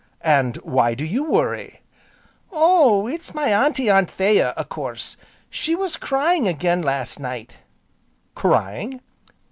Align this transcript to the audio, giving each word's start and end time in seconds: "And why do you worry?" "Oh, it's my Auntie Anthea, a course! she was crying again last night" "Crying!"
"And 0.25 0.57
why 0.63 0.95
do 0.95 1.05
you 1.05 1.23
worry?" 1.23 1.81
"Oh, 2.51 3.05
it's 3.05 3.35
my 3.35 3.53
Auntie 3.53 3.87
Anthea, 3.91 4.51
a 4.57 4.65
course! 4.65 5.15
she 5.47 5.75
was 5.75 5.95
crying 5.95 6.47
again 6.47 6.81
last 6.81 7.19
night" 7.19 7.59
"Crying!" 8.33 9.01